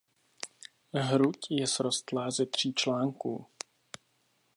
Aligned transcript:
Hruď 0.93 1.37
je 1.51 1.67
srostlá 1.67 2.31
ze 2.31 2.45
tří 2.45 2.73
článků. 2.73 3.45